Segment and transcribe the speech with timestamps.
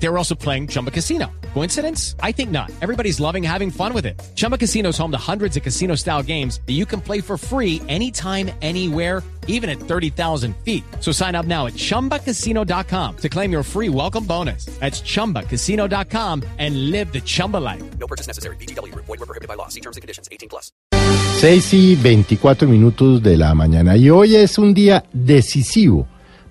[0.00, 1.30] They were also playing Chumba Casino.
[1.54, 2.14] Coincidence?
[2.22, 2.70] I think not.
[2.80, 4.20] Everybody's loving having fun with it.
[4.36, 7.36] Chumba Casino is home to hundreds of casino style games that you can play for
[7.36, 10.84] free anytime, anywhere, even at 30,000 feet.
[11.00, 14.66] So sign up now at chumbacasino.com to claim your free welcome bonus.
[14.78, 17.82] That's chumbacasino.com and live the Chumba life.
[17.98, 18.56] No purchase necessary.
[18.56, 18.94] BGW.
[18.94, 19.68] Void were prohibited by law.
[19.68, 20.28] See terms and conditions.
[20.30, 20.70] 18 plus.
[21.40, 26.08] 6 y 24 minutos de la mañana y hoy es un día decisivo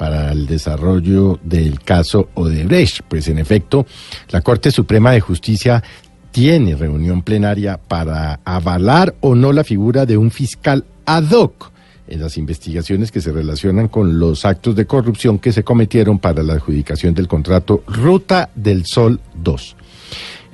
[0.00, 3.02] para el desarrollo del caso Odebrecht.
[3.06, 3.86] Pues en efecto,
[4.30, 5.82] la Corte Suprema de Justicia
[6.30, 11.70] tiene reunión plenaria para avalar o no la figura de un fiscal ad hoc
[12.08, 16.42] en las investigaciones que se relacionan con los actos de corrupción que se cometieron para
[16.42, 19.76] la adjudicación del contrato Ruta del Sol 2.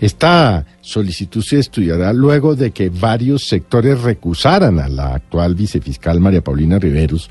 [0.00, 6.44] Esta solicitud se estudiará luego de que varios sectores recusaran a la actual vicefiscal María
[6.44, 7.30] Paulina Riveros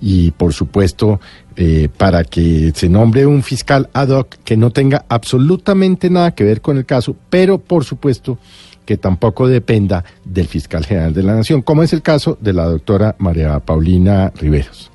[0.00, 1.20] y, por supuesto,
[1.56, 6.42] eh, para que se nombre un fiscal ad hoc que no tenga absolutamente nada que
[6.42, 8.38] ver con el caso, pero, por supuesto,
[8.84, 12.64] que tampoco dependa del fiscal general de la Nación, como es el caso de la
[12.64, 14.90] doctora María Paulina Riveros.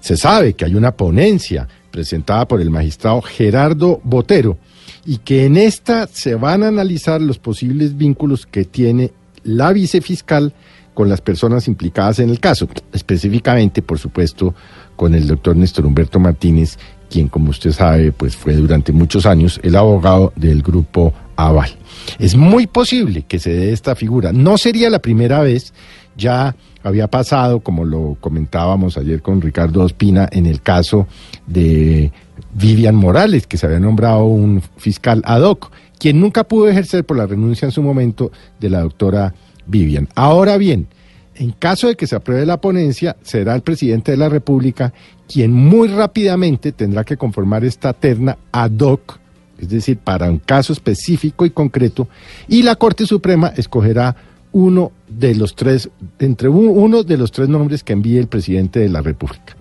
[0.00, 4.56] Se sabe que hay una ponencia presentada por el magistrado Gerardo Botero,
[5.04, 10.54] y que en esta se van a analizar los posibles vínculos que tiene la vicefiscal
[10.94, 14.54] con las personas implicadas en el caso, específicamente, por supuesto,
[14.96, 16.78] con el doctor Néstor Humberto Martínez,
[17.10, 21.76] quien, como usted sabe, pues fue durante muchos años el abogado del grupo Aval.
[22.18, 24.32] Es muy posible que se dé esta figura.
[24.32, 25.74] No sería la primera vez,
[26.16, 31.08] ya había pasado, como lo comentábamos ayer con Ricardo Ospina, en el caso
[31.46, 32.12] de
[32.54, 37.16] Vivian Morales, que se había nombrado un fiscal ad hoc, quien nunca pudo ejercer por
[37.16, 39.34] la renuncia en su momento de la doctora
[39.66, 40.08] Vivian.
[40.14, 40.86] Ahora bien,
[41.34, 44.92] en caso de que se apruebe la ponencia, será el presidente de la República
[45.28, 49.18] quien muy rápidamente tendrá que conformar esta terna ad hoc,
[49.58, 52.08] es decir, para un caso específico y concreto,
[52.48, 54.16] y la Corte Suprema escogerá
[54.52, 55.88] uno de los tres,
[56.20, 59.56] entre uno de los tres nombres que envíe el presidente de la República.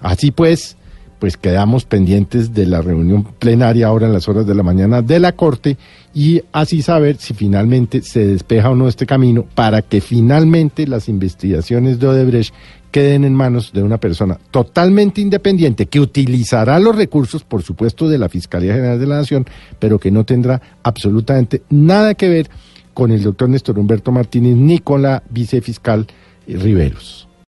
[0.00, 0.76] Así pues,
[1.18, 5.20] pues quedamos pendientes de la reunión plenaria ahora en las horas de la mañana de
[5.20, 5.76] la Corte
[6.14, 11.08] y así saber si finalmente se despeja o no este camino para que finalmente las
[11.08, 12.54] investigaciones de Odebrecht
[12.90, 18.18] queden en manos de una persona totalmente independiente que utilizará los recursos, por supuesto, de
[18.18, 19.46] la Fiscalía General de la Nación,
[19.80, 22.48] pero que no tendrá absolutamente nada que ver
[22.92, 26.06] con el doctor Néstor Humberto Martínez ni con la vicefiscal
[26.46, 27.26] Riveros.